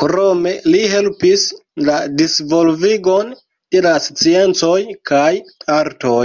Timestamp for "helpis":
0.94-1.46